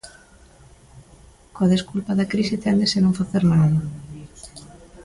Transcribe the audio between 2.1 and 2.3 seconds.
da